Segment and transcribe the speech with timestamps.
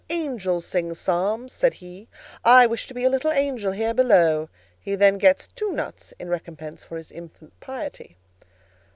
[0.09, 2.07] angels sing Psalms;' says he,
[2.43, 6.27] 'I wish to be a little angel here below;' he then gets two nuts in
[6.27, 8.17] recompense for his infant piety."